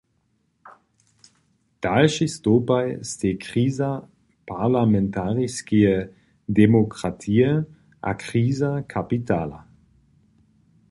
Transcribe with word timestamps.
Dalšej 1.85 2.27
stołpaj 2.35 2.87
stej 3.09 3.33
kriza 3.45 3.91
parlamentariskeje 4.51 5.95
demokratije 6.59 7.51
a 8.13 8.15
kriza 8.23 8.71
kapitala. 8.95 9.61